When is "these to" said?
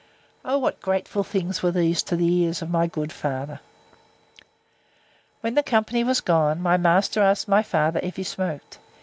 1.69-2.15